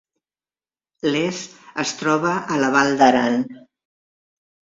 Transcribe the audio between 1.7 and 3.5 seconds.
es troba a la Val d’Aran